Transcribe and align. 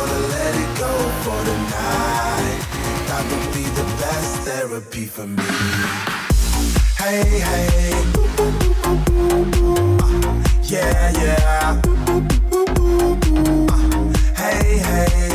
wanna 0.00 0.20
let 0.34 0.54
it 0.64 0.70
go 0.78 0.92
for 1.22 1.38
tonight. 1.44 2.60
That 3.08 3.22
would 3.30 3.48
be 3.54 3.64
the 3.80 3.86
best 4.02 4.32
therapy 4.46 5.06
for 5.06 5.26
me. 5.26 5.50
Hey, 7.02 7.40
hey. 7.50 7.92
Uh, 8.38 8.52
yeah, 10.62 11.12
yeah. 11.22 11.82
Uh, 12.06 12.20
hey, 14.36 14.78
hey. 14.78 15.29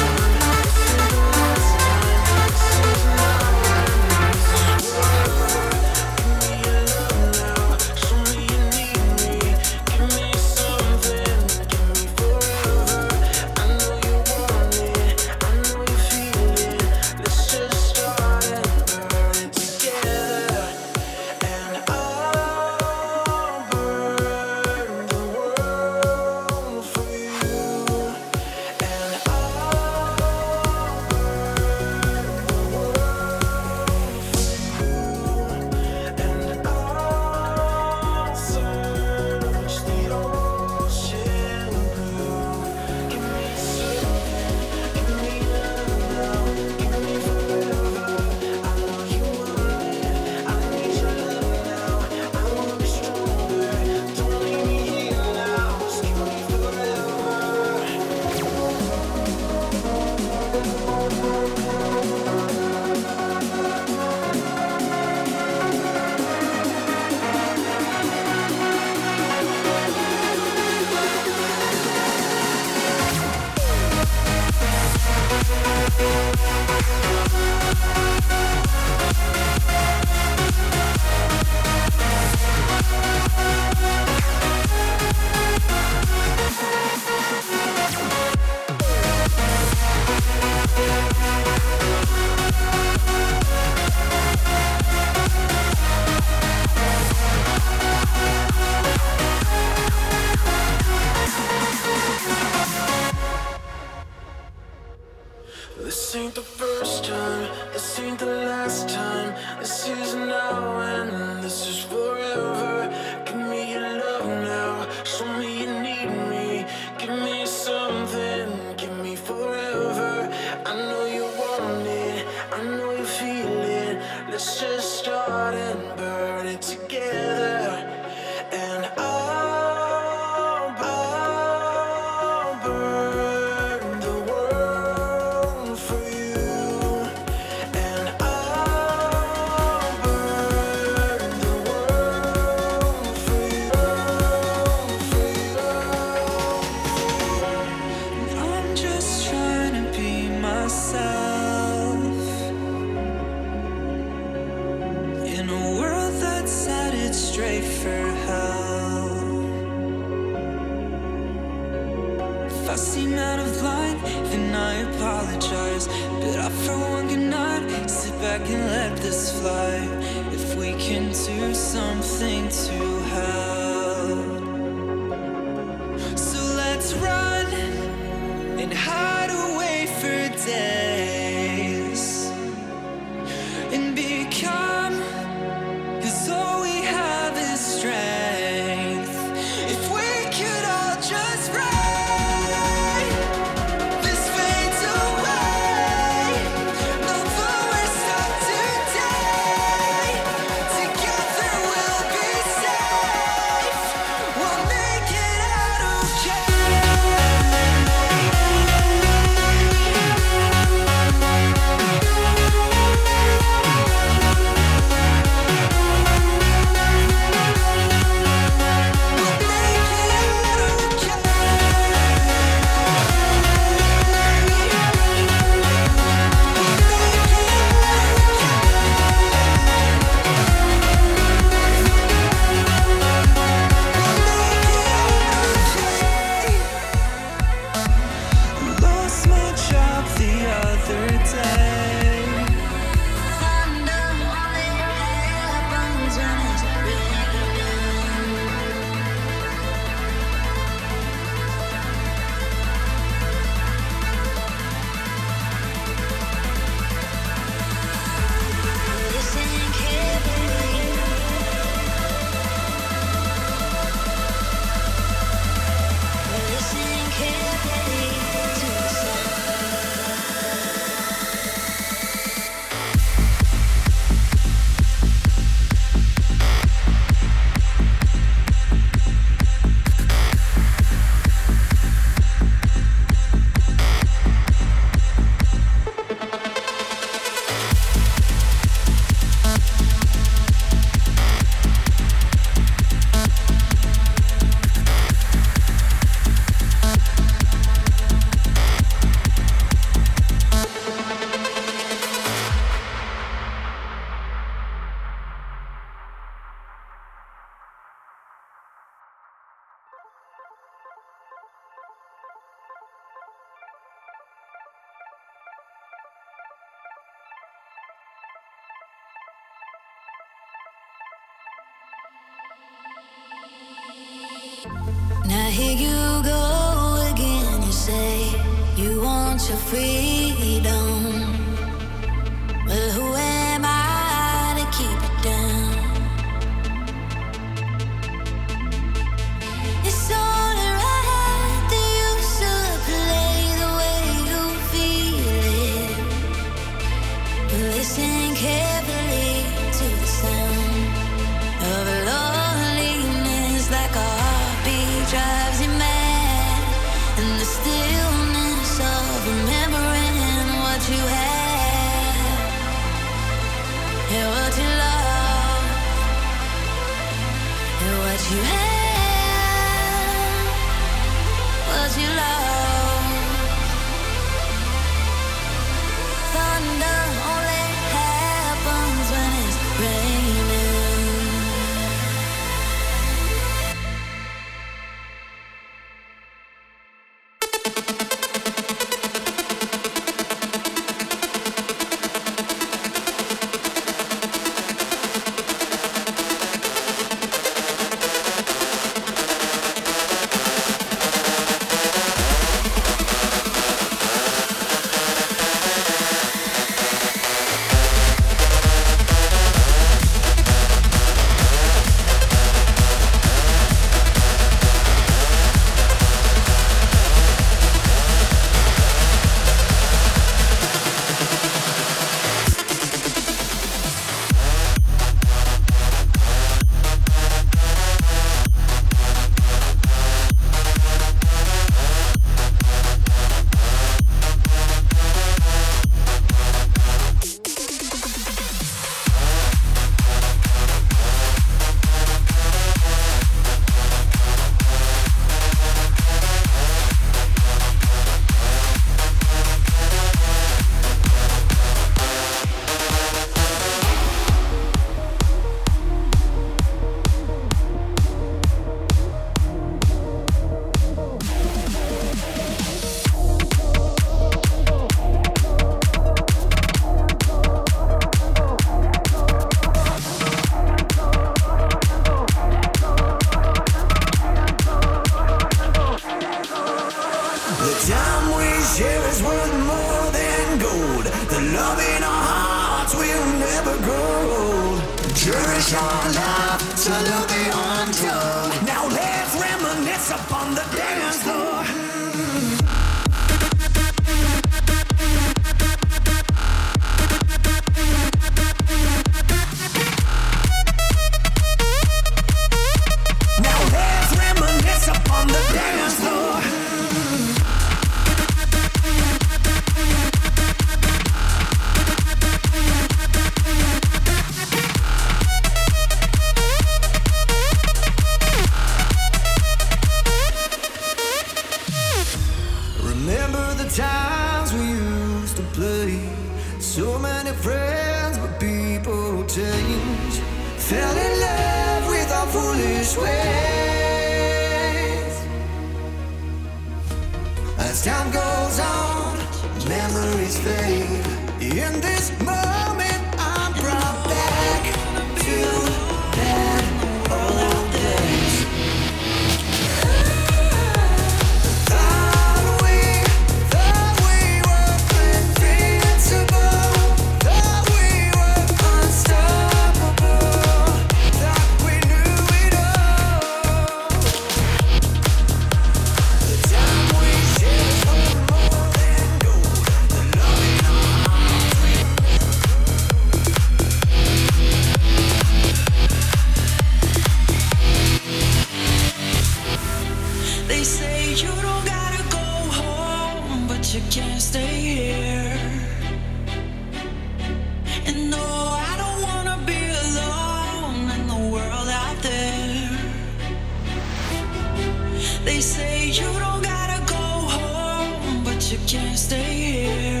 They 595.23 595.39
say 595.39 595.85
you 595.85 596.07
don't 596.19 596.41
gotta 596.41 596.79
go 596.87 596.95
home, 596.95 598.23
but 598.23 598.51
you 598.51 598.57
can't 598.65 598.97
stay 598.97 599.33
here. 599.33 600.00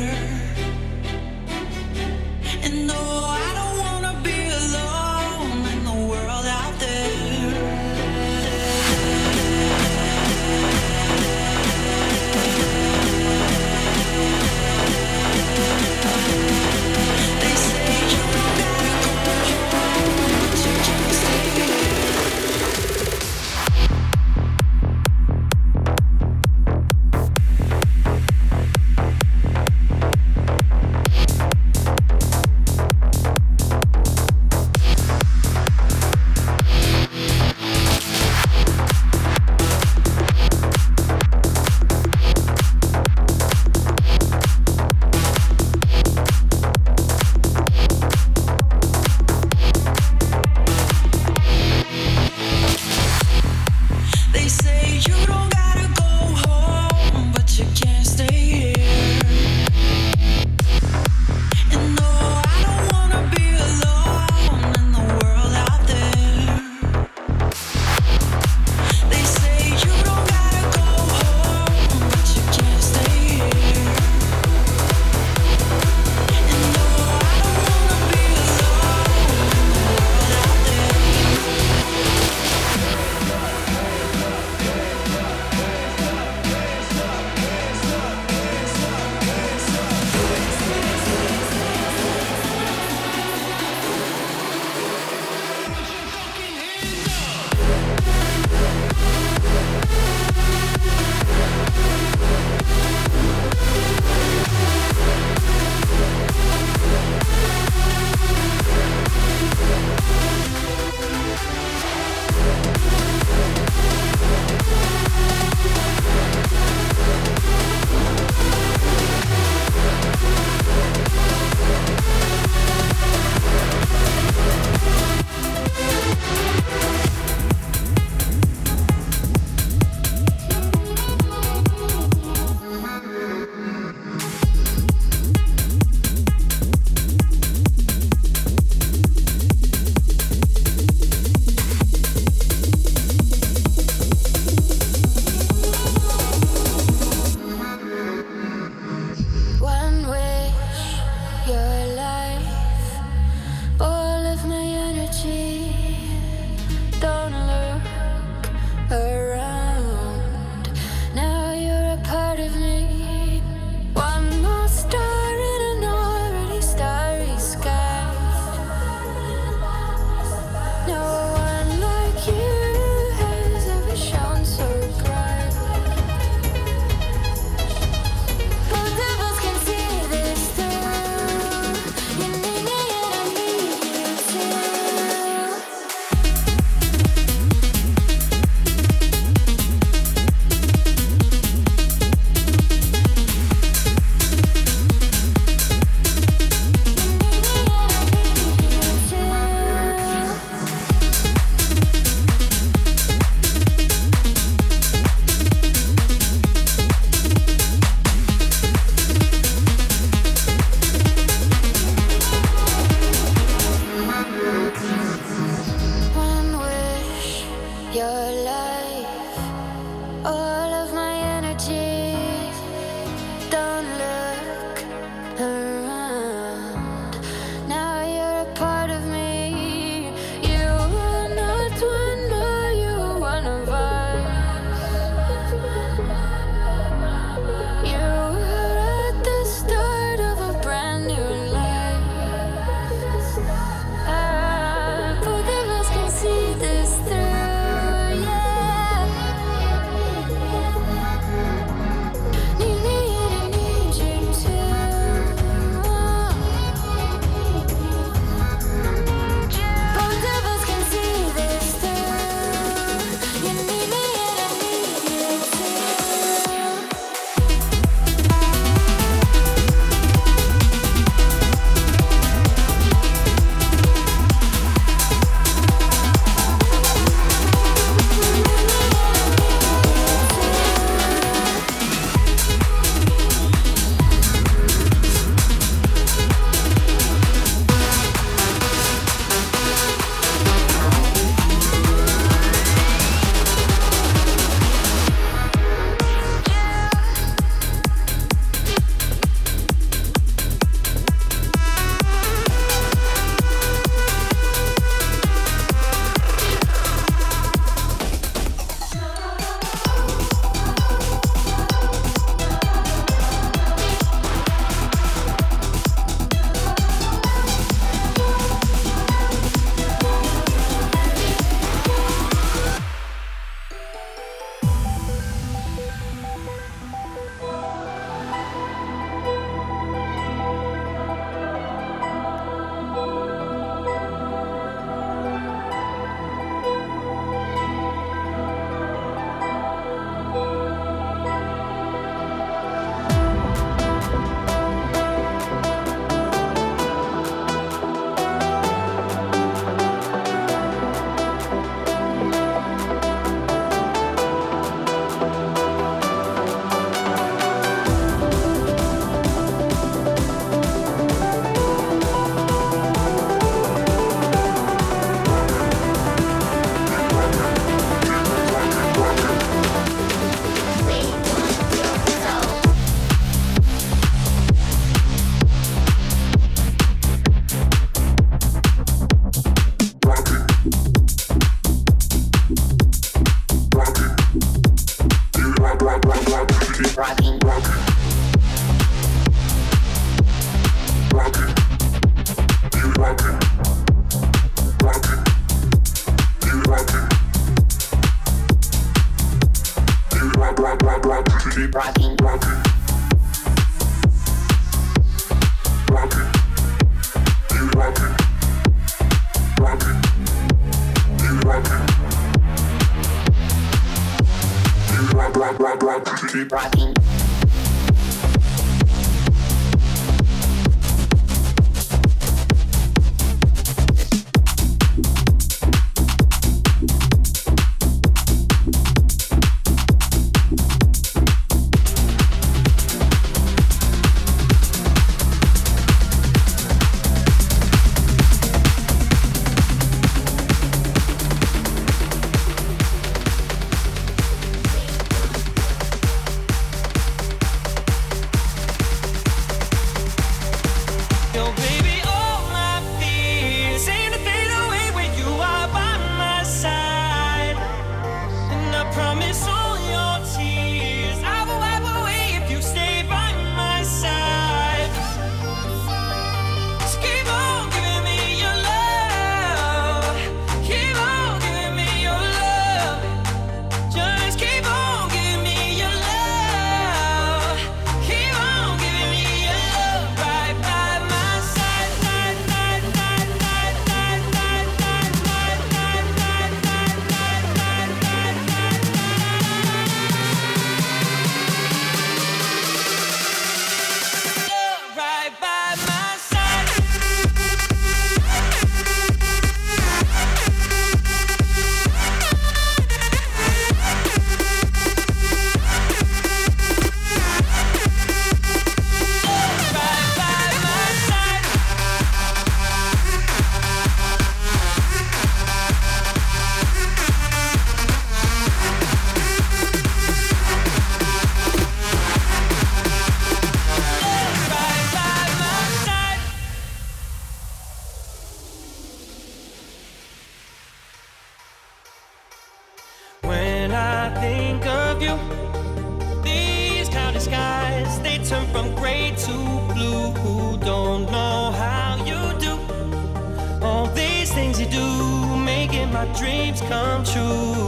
come 546.71 547.03
true. 547.03 547.65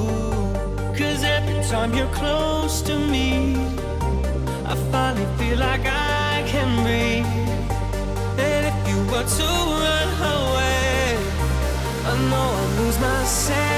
Cause 0.98 1.24
every 1.38 1.62
time 1.72 1.94
you're 1.94 2.14
close 2.22 2.82
to 2.84 2.96
me, 2.98 3.56
I 4.72 4.76
finally 4.92 5.28
feel 5.38 5.58
like 5.58 5.86
I 5.86 6.44
can 6.54 6.70
breathe. 6.84 7.26
And 8.48 8.64
if 8.72 8.78
you 8.90 9.00
were 9.12 9.28
to 9.38 9.50
run 9.84 10.10
away, 10.38 11.18
I 12.10 12.14
know 12.30 12.48
I'd 12.62 12.80
lose 12.80 13.00
myself. 13.00 13.73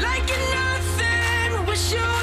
Like 0.00 0.28
you're 0.28 0.54
nothing? 0.54 1.66
Wish 1.66 1.92
you 1.92 2.15